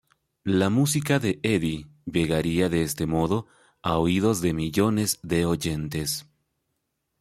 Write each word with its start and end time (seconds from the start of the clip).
La 0.49 0.71
música 0.71 1.19
de 1.19 1.39
Eddie, 1.43 1.85
llegaría 2.07 2.69
de 2.69 2.81
este 2.81 3.05
modo, 3.05 3.45
a 3.83 3.99
oídos 3.99 4.41
de 4.41 4.51
millones 4.51 5.19
de 5.21 5.45
oyentes. 5.45 6.25